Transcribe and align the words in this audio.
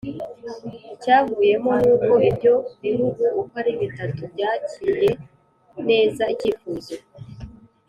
icyavuyemo 0.95 1.71
ni 1.81 1.89
uko 1.95 2.13
ibyo 2.29 2.53
bihugu 2.83 3.23
uko 3.41 3.53
ari 3.61 3.71
bitatu 3.81 4.21
byakiye 4.33 5.09
neza 5.89 6.23
icyifuzo 6.33 6.95